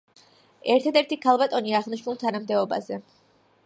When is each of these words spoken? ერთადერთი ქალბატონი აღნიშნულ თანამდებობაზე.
ერთადერთი 0.75 1.19
ქალბატონი 1.27 1.77
აღნიშნულ 1.81 2.21
თანამდებობაზე. 2.25 3.03